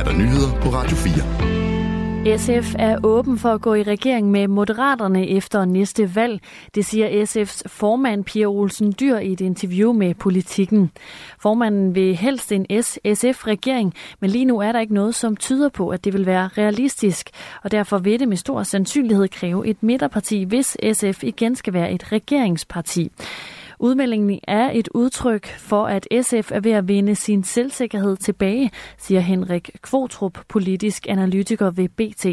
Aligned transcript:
er 0.00 0.04
der 0.04 0.12
nyheder 0.12 0.60
på 0.60 0.68
Radio 0.68 0.96
4. 0.96 2.38
SF 2.38 2.74
er 2.78 2.98
åben 3.02 3.38
for 3.38 3.48
at 3.48 3.60
gå 3.60 3.74
i 3.74 3.82
regering 3.82 4.30
med 4.30 4.48
Moderaterne 4.48 5.28
efter 5.28 5.64
næste 5.64 6.14
valg. 6.14 6.40
Det 6.74 6.84
siger 6.84 7.24
SF's 7.24 7.62
formand 7.66 8.24
Pia 8.24 8.46
Olsen 8.46 8.94
Dyr 9.00 9.16
i 9.16 9.32
et 9.32 9.40
interview 9.40 9.92
med 9.92 10.14
Politikken. 10.14 10.90
Formanden 11.40 11.94
vil 11.94 12.16
helst 12.16 12.52
en 12.52 12.66
SF-regering, 13.14 13.94
men 14.20 14.30
lige 14.30 14.44
nu 14.44 14.58
er 14.58 14.72
der 14.72 14.80
ikke 14.80 14.94
noget, 14.94 15.14
som 15.14 15.36
tyder 15.36 15.68
på, 15.68 15.88
at 15.88 16.04
det 16.04 16.12
vil 16.12 16.26
være 16.26 16.48
realistisk. 16.58 17.30
Og 17.62 17.70
derfor 17.70 17.98
vil 17.98 18.20
det 18.20 18.28
med 18.28 18.36
stor 18.36 18.62
sandsynlighed 18.62 19.28
kræve 19.28 19.66
et 19.66 19.82
midterparti, 19.82 20.44
hvis 20.44 20.76
SF 20.92 21.24
igen 21.24 21.56
skal 21.56 21.72
være 21.72 21.92
et 21.92 22.12
regeringsparti. 22.12 23.10
Udmeldingen 23.82 24.40
er 24.48 24.70
et 24.74 24.88
udtryk 24.94 25.46
for, 25.46 25.82
at 25.86 26.08
SF 26.22 26.52
er 26.52 26.60
ved 26.60 26.72
at 26.72 26.88
vinde 26.88 27.14
sin 27.14 27.42
selvsikkerhed 27.42 28.16
tilbage, 28.16 28.70
siger 28.96 29.20
Henrik 29.20 29.70
Kvotrup, 29.82 30.38
politisk 30.48 31.06
analytiker 31.08 31.70
ved 31.70 31.88
BT. 31.98 32.24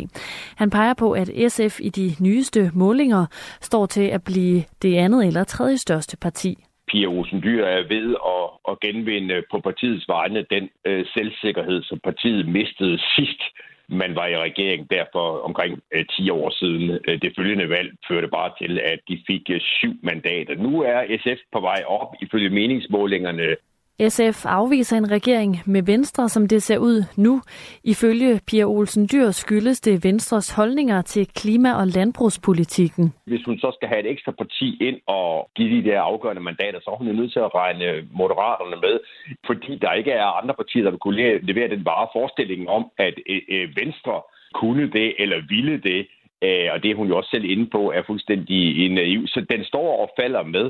Han 0.57 0.69
peger 0.69 0.93
på, 0.93 1.11
at 1.11 1.29
SF 1.51 1.79
i 1.79 1.89
de 1.89 2.07
nyeste 2.23 2.71
målinger 2.73 3.25
står 3.61 3.85
til 3.85 4.07
at 4.07 4.23
blive 4.23 4.63
det 4.81 4.95
andet 4.95 5.27
eller 5.27 5.43
tredje 5.43 5.77
største 5.77 6.17
parti. 6.17 6.55
Pia 6.87 7.07
Olsen 7.07 7.41
Dyr 7.43 7.63
er 7.65 7.87
ved 7.87 8.15
at, 8.35 8.45
at 8.71 8.79
genvinde 8.79 9.43
på 9.51 9.59
partiets 9.59 10.07
vegne 10.07 10.45
den 10.49 10.69
øh, 10.87 11.05
selvsikkerhed, 11.13 11.83
som 11.83 11.99
partiet 12.03 12.47
mistede 12.47 12.97
sidst 13.15 13.41
man 13.89 14.15
var 14.15 14.27
i 14.27 14.37
regering 14.37 14.91
derfor 14.91 15.39
omkring 15.39 15.79
øh, 15.93 16.05
10 16.05 16.29
år 16.29 16.49
siden. 16.49 16.99
Øh, 17.07 17.21
det 17.21 17.33
følgende 17.37 17.69
valg 17.69 17.91
førte 18.07 18.27
bare 18.27 18.51
til, 18.61 18.79
at 18.79 18.99
de 19.07 19.23
fik 19.27 19.49
øh, 19.49 19.61
syv 19.61 19.93
mandater. 20.03 20.55
Nu 20.55 20.81
er 20.81 21.17
SF 21.23 21.41
på 21.51 21.59
vej 21.59 21.83
op 21.87 22.15
ifølge 22.21 22.49
meningsmålingerne 22.49 23.55
SF 23.99 24.45
afviser 24.45 24.97
en 24.97 25.11
regering 25.11 25.61
med 25.65 25.83
Venstre, 25.85 26.29
som 26.29 26.47
det 26.47 26.63
ser 26.63 26.77
ud 26.77 27.03
nu. 27.17 27.41
Ifølge 27.83 28.39
Pia 28.47 28.65
Olsen 28.65 29.07
Dyr 29.11 29.31
skyldes 29.31 29.81
det 29.81 30.03
Venstres 30.03 30.51
holdninger 30.51 31.01
til 31.01 31.27
klima- 31.27 31.73
og 31.81 31.87
landbrugspolitikken. 31.87 33.13
Hvis 33.25 33.45
hun 33.45 33.57
så 33.57 33.71
skal 33.75 33.87
have 33.89 33.99
et 33.99 34.11
ekstra 34.11 34.31
parti 34.31 34.77
ind 34.87 34.99
og 35.07 35.49
give 35.55 35.69
de 35.77 35.89
der 35.89 36.01
afgørende 36.01 36.41
mandater, 36.41 36.79
så 36.81 36.89
er 36.91 36.95
hun 36.95 37.07
nødt 37.07 37.33
til 37.33 37.39
at 37.39 37.55
regne 37.55 38.07
moderaterne 38.11 38.75
med, 38.85 38.99
fordi 39.45 39.77
der 39.81 39.93
ikke 39.93 40.11
er 40.11 40.37
andre 40.41 40.53
partier, 40.53 40.83
der 40.83 40.91
vil 40.91 40.99
kunne 40.99 41.39
levere 41.49 41.69
den 41.69 41.83
bare 41.83 42.07
forestilling 42.13 42.69
om, 42.69 42.83
at 42.97 43.15
øh, 43.29 43.41
øh, 43.49 43.67
Venstre 43.75 44.21
kunne 44.53 44.91
det 44.91 45.13
eller 45.19 45.39
ville 45.49 45.77
det, 45.89 46.07
øh, 46.43 46.67
og 46.73 46.83
det 46.83 46.91
er 46.91 46.95
hun 46.95 47.07
jo 47.07 47.17
også 47.17 47.29
selv 47.33 47.45
inde 47.45 47.67
på, 47.75 47.91
er 47.91 48.03
fuldstændig 48.07 48.89
naiv. 48.89 49.27
Så 49.27 49.45
den 49.49 49.63
står 49.63 50.01
og 50.01 50.09
falder 50.19 50.43
med 50.43 50.65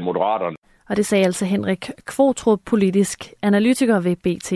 Moderaterne. 0.00 0.56
Og 0.92 0.96
det 0.96 1.06
sagde 1.06 1.24
altså 1.24 1.44
Henrik 1.44 1.90
Kvotrup, 2.04 2.60
politisk 2.64 3.32
analytiker 3.42 4.00
ved 4.00 4.16
BT. 4.16 4.52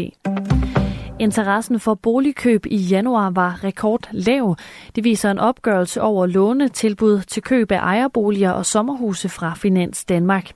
Interessen 1.18 1.80
for 1.80 1.94
boligkøb 1.94 2.66
i 2.66 2.76
januar 2.76 3.30
var 3.30 3.64
rekordlav. 3.64 4.56
Det 4.96 5.04
viser 5.04 5.30
en 5.30 5.38
opgørelse 5.38 6.02
over 6.02 6.26
lånetilbud 6.26 7.20
til 7.20 7.42
køb 7.42 7.72
af 7.72 7.78
ejerboliger 7.78 8.50
og 8.50 8.66
sommerhuse 8.66 9.28
fra 9.28 9.54
Finans 9.54 10.04
Danmark. 10.04 10.52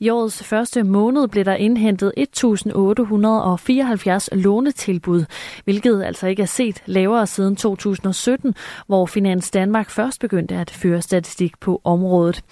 I 0.00 0.08
årets 0.08 0.44
første 0.44 0.82
måned 0.82 1.28
blev 1.28 1.44
der 1.44 1.54
indhentet 1.54 2.12
1.874 2.18 4.36
lånetilbud, 4.36 5.24
hvilket 5.64 6.04
altså 6.04 6.26
ikke 6.26 6.42
er 6.42 6.46
set 6.46 6.82
lavere 6.86 7.26
siden 7.26 7.56
2017, 7.56 8.54
hvor 8.86 9.06
Finans 9.06 9.50
Danmark 9.50 9.90
først 9.90 10.20
begyndte 10.20 10.54
at 10.54 10.70
føre 10.70 11.02
statistik 11.02 11.60
på 11.60 11.80
området. 11.84 12.42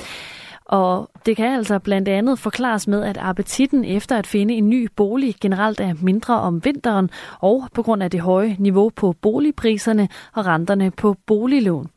Og 0.67 1.11
det 1.27 1.37
kan 1.37 1.55
altså 1.55 1.79
blandt 1.79 2.09
andet 2.09 2.39
forklares 2.39 2.89
med, 2.89 3.03
at 3.03 3.19
appetitten 3.21 3.85
efter 3.85 4.17
at 4.17 4.27
finde 4.27 4.55
en 4.55 4.69
ny 4.69 4.89
bolig 4.97 5.35
generelt 5.41 5.81
er 5.81 5.95
mindre 6.03 6.41
om 6.41 6.65
vinteren, 6.65 7.11
og 7.41 7.69
på 7.75 7.83
grund 7.83 8.03
af 8.03 8.11
det 8.11 8.21
høje 8.21 8.57
niveau 8.59 8.91
på 8.97 9.15
boligpriserne 9.23 10.09
og 10.35 10.47
renterne 10.47 10.91
på 10.91 11.17
boliglån. 11.27 11.89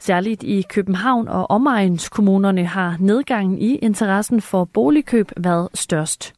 Særligt 0.00 0.42
i 0.42 0.62
København 0.68 1.28
og 1.28 1.50
omegnskommunerne 1.50 2.66
har 2.66 2.96
nedgangen 3.00 3.58
i 3.58 3.74
interessen 3.74 4.40
for 4.40 4.64
boligkøb 4.64 5.30
været 5.36 5.68
størst. 5.74 6.34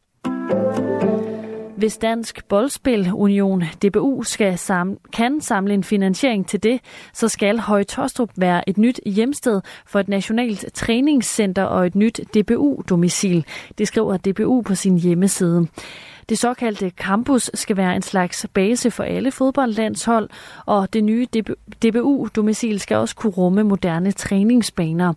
Hvis 1.77 1.97
Dansk 1.97 2.49
Boldspil 2.49 3.11
Union 3.13 3.63
DBU 3.83 4.23
skal 4.23 4.59
sam 4.59 4.99
kan 5.13 5.41
samle 5.41 5.75
en 5.75 5.85
finansiering 5.85 6.49
til 6.49 6.63
det, 6.63 6.81
så 7.13 7.29
skal 7.29 7.59
Høje 7.59 7.85
Tostrup 7.85 8.31
være 8.37 8.69
et 8.69 8.79
nyt 8.79 9.01
hjemsted 9.07 9.61
for 9.87 10.01
et 10.01 10.09
nationalt 10.09 10.65
træningscenter 10.75 11.63
og 11.63 11.87
et 11.87 11.95
nyt 11.95 12.21
DBU-domicil. 12.35 13.45
Det 13.79 13.89
skriver 13.89 14.17
DBU 14.17 14.63
på 14.63 14.75
sin 14.75 14.99
hjemmeside. 14.99 15.67
Det 16.29 16.39
såkaldte 16.39 16.91
campus 16.91 17.51
skal 17.55 17.77
være 17.77 17.97
en 17.97 18.03
slags 18.03 18.47
base 18.55 18.91
for 18.91 19.05
alle 19.05 19.31
fodboldlandshold, 19.31 20.29
og 20.67 20.93
det 20.93 21.05
nye 21.05 21.27
DBU-domicil 21.83 22.81
skal 22.81 22.97
også 22.97 23.17
kunne 23.17 23.33
rumme 23.33 23.63
moderne 23.63 24.13
træningsbaner. 24.13 25.13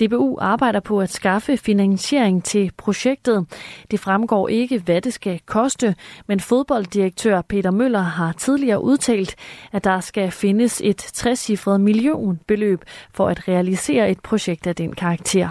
DBU 0.00 0.38
arbejder 0.40 0.80
på 0.80 1.00
at 1.00 1.12
skaffe 1.12 1.56
finansiering 1.56 2.44
til 2.44 2.70
projektet. 2.76 3.46
Det 3.90 4.00
fremgår 4.00 4.48
ikke, 4.48 4.78
hvad 4.78 5.00
det 5.00 5.12
skal 5.12 5.40
koste, 5.46 5.94
men 6.26 6.40
fodbolddirektør 6.40 7.42
Peter 7.42 7.70
Møller 7.70 8.02
har 8.02 8.32
tidligere 8.32 8.82
udtalt, 8.82 9.36
at 9.72 9.84
der 9.84 10.00
skal 10.00 10.30
findes 10.30 10.80
et 10.84 10.98
60 10.98 11.50
millionbeløb 11.66 12.84
for 13.14 13.28
at 13.28 13.48
realisere 13.48 14.10
et 14.10 14.20
projekt 14.20 14.66
af 14.66 14.76
den 14.76 14.92
karakter. 14.92 15.48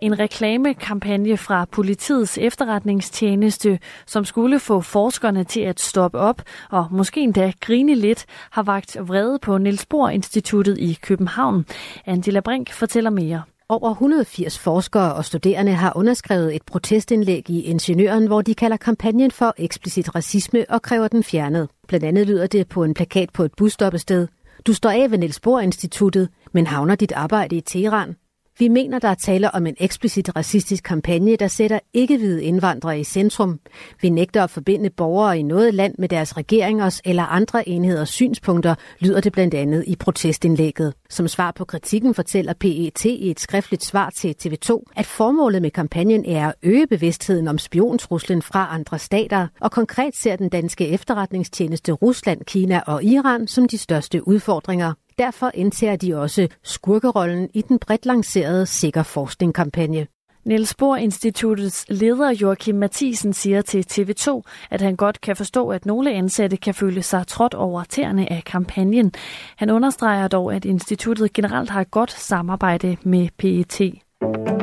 En 0.00 0.18
reklamekampagne 0.18 1.36
fra 1.36 1.64
politiets 1.72 2.38
efterretningstjeneste, 2.38 3.78
som 4.06 4.24
skulle 4.24 4.60
få 4.60 4.80
forskerne 4.80 5.44
til 5.44 5.60
at 5.60 5.80
stoppe 5.80 6.18
op 6.18 6.42
og 6.70 6.86
måske 6.90 7.20
endda 7.20 7.52
grine 7.60 7.94
lidt, 7.94 8.26
har 8.50 8.62
vagt 8.62 8.96
vrede 9.00 9.38
på 9.38 9.58
Niels 9.58 9.86
Bohr 9.86 10.08
Instituttet 10.08 10.78
i 10.78 10.98
København. 11.02 11.66
Angela 12.06 12.40
Brink 12.40 12.72
fortæller 12.72 13.10
mere. 13.10 13.42
Over 13.68 13.90
180 13.90 14.58
forskere 14.58 15.14
og 15.14 15.24
studerende 15.24 15.72
har 15.72 15.92
underskrevet 15.96 16.56
et 16.56 16.62
protestindlæg 16.62 17.50
i 17.50 17.60
Ingeniøren, 17.60 18.26
hvor 18.26 18.42
de 18.42 18.54
kalder 18.54 18.76
kampagnen 18.76 19.30
for 19.30 19.54
eksplicit 19.58 20.14
racisme 20.14 20.64
og 20.68 20.82
kræver 20.82 21.08
den 21.08 21.24
fjernet. 21.24 21.68
Blandt 21.88 22.06
andet 22.06 22.26
lyder 22.26 22.46
det 22.46 22.68
på 22.68 22.84
en 22.84 22.94
plakat 22.94 23.30
på 23.30 23.44
et 23.44 23.52
busstoppested. 23.56 24.28
Du 24.66 24.72
står 24.72 24.90
af 24.90 25.10
ved 25.10 25.18
Niels 25.18 25.40
Bohr 25.40 25.60
Instituttet, 25.60 26.28
men 26.52 26.66
havner 26.66 26.94
dit 26.94 27.12
arbejde 27.12 27.56
i 27.56 27.60
Teheran. 27.60 28.16
Vi 28.58 28.68
mener, 28.68 28.98
der 28.98 29.08
er 29.08 29.14
tale 29.14 29.54
om 29.54 29.66
en 29.66 29.76
eksplicit 29.80 30.36
racistisk 30.36 30.84
kampagne, 30.84 31.36
der 31.36 31.48
sætter 31.48 31.78
ikke-hvide 31.92 32.44
indvandrere 32.44 33.00
i 33.00 33.04
centrum. 33.04 33.60
Vi 34.02 34.10
nægter 34.10 34.44
at 34.44 34.50
forbinde 34.50 34.90
borgere 34.90 35.38
i 35.38 35.42
noget 35.42 35.74
land 35.74 35.94
med 35.98 36.08
deres 36.08 36.36
regeringers 36.36 37.00
eller 37.04 37.22
andre 37.22 37.68
enheders 37.68 38.08
synspunkter, 38.08 38.74
lyder 38.98 39.20
det 39.20 39.32
blandt 39.32 39.54
andet 39.54 39.84
i 39.86 39.96
protestindlægget. 39.96 40.94
Som 41.10 41.28
svar 41.28 41.50
på 41.50 41.64
kritikken 41.64 42.14
fortæller 42.14 42.52
PET 42.52 43.04
i 43.04 43.30
et 43.30 43.40
skriftligt 43.40 43.84
svar 43.84 44.10
til 44.10 44.34
TV2, 44.42 44.82
at 44.96 45.06
formålet 45.06 45.62
med 45.62 45.70
kampagnen 45.70 46.24
er 46.24 46.48
at 46.48 46.54
øge 46.62 46.86
bevidstheden 46.86 47.48
om 47.48 47.58
spiontruslen 47.58 48.42
fra 48.42 48.68
andre 48.70 48.98
stater, 48.98 49.46
og 49.60 49.70
konkret 49.70 50.16
ser 50.16 50.36
den 50.36 50.48
danske 50.48 50.88
efterretningstjeneste 50.88 51.92
Rusland, 51.92 52.40
Kina 52.44 52.80
og 52.86 53.04
Iran 53.04 53.46
som 53.46 53.68
de 53.68 53.78
største 53.78 54.28
udfordringer. 54.28 54.92
Derfor 55.18 55.50
indtager 55.54 55.96
de 55.96 56.14
også 56.14 56.48
skurkerollen 56.62 57.48
i 57.54 57.62
den 57.62 57.78
bredt 57.78 58.06
lancerede 58.06 58.66
Sikker 58.66 59.02
Forskning-kampagne. 59.02 60.06
Niels 60.44 60.74
Bohr 60.74 60.96
Instituttets 60.96 61.86
leder 61.88 62.30
Joachim 62.30 62.74
Mathisen 62.74 63.32
siger 63.32 63.62
til 63.62 63.86
TV2, 63.92 64.42
at 64.70 64.80
han 64.80 64.96
godt 64.96 65.20
kan 65.20 65.36
forstå, 65.36 65.68
at 65.68 65.86
nogle 65.86 66.12
ansatte 66.12 66.56
kan 66.56 66.74
føle 66.74 67.02
sig 67.02 67.26
trådt 67.26 67.54
over 67.54 67.84
tæerne 67.84 68.32
af 68.32 68.42
kampagnen. 68.44 69.12
Han 69.56 69.70
understreger 69.70 70.28
dog, 70.28 70.54
at 70.54 70.64
instituttet 70.64 71.32
generelt 71.32 71.70
har 71.70 71.80
et 71.80 71.90
godt 71.90 72.12
samarbejde 72.12 72.96
med 73.02 73.28
PET. 73.38 74.55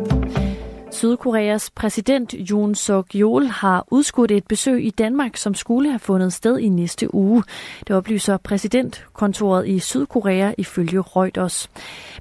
Sydkoreas 0.94 1.70
præsident 1.70 2.36
Yoon 2.50 2.76
suk 2.76 3.08
yeol 3.16 3.46
har 3.46 3.86
udskudt 3.92 4.32
et 4.32 4.48
besøg 4.48 4.86
i 4.86 4.90
Danmark, 4.90 5.38
som 5.38 5.56
skulle 5.56 5.90
have 5.90 6.00
fundet 6.00 6.34
sted 6.34 6.60
i 6.60 6.70
næste 6.70 7.16
uge. 7.16 7.44
Det 7.88 7.96
oplyser 7.96 8.38
præsidentkontoret 8.38 9.68
i 9.68 9.80
Sydkorea 9.80 10.54
ifølge 10.58 11.02
Reuters. 11.02 11.70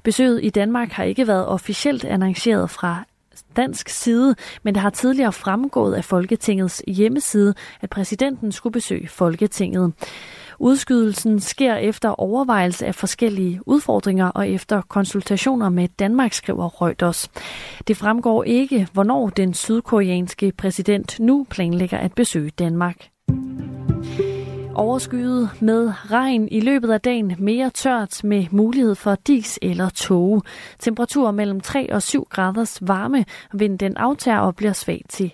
Besøget 0.03 0.39
i 0.43 0.49
Danmark 0.49 0.91
har 0.91 1.03
ikke 1.03 1.27
været 1.27 1.45
officielt 1.45 2.05
annonceret 2.05 2.69
fra 2.69 3.03
dansk 3.55 3.89
side, 3.89 4.35
men 4.63 4.73
det 4.75 4.81
har 4.81 4.89
tidligere 4.89 5.33
fremgået 5.33 5.93
af 5.93 6.05
Folketingets 6.05 6.83
hjemmeside, 6.87 7.53
at 7.81 7.89
præsidenten 7.89 8.51
skulle 8.51 8.73
besøge 8.73 9.07
Folketinget. 9.07 9.93
Udskydelsen 10.59 11.39
sker 11.39 11.75
efter 11.75 12.09
overvejelse 12.09 12.85
af 12.85 12.95
forskellige 12.95 13.59
udfordringer 13.65 14.27
og 14.27 14.49
efter 14.49 14.81
konsultationer 14.81 15.69
med 15.69 15.87
Danmark, 15.99 16.33
skriver 16.33 16.81
Reuters. 16.81 17.31
Det 17.87 17.97
fremgår 17.97 18.43
ikke, 18.43 18.87
hvornår 18.93 19.29
den 19.29 19.53
sydkoreanske 19.53 20.51
præsident 20.57 21.19
nu 21.19 21.45
planlægger 21.49 21.97
at 21.97 22.13
besøge 22.13 22.49
Danmark. 22.49 23.09
Overskyet 24.75 25.49
med 25.59 25.93
regn 26.11 26.47
i 26.51 26.59
løbet 26.59 26.91
af 26.91 27.01
dagen, 27.01 27.35
mere 27.39 27.69
tørt 27.69 28.23
med 28.23 28.45
mulighed 28.51 28.95
for 28.95 29.15
dis 29.15 29.59
eller 29.61 29.89
tåge. 29.89 30.41
Temperatur 30.79 31.31
mellem 31.31 31.61
3 31.61 31.93
og 31.93 32.01
7 32.01 32.27
graders 32.29 32.79
varme, 32.81 33.25
vinden 33.53 33.77
den 33.77 33.97
aftager 33.97 34.39
og 34.39 34.55
bliver 34.55 34.73
svag 34.73 35.01
til 35.09 35.33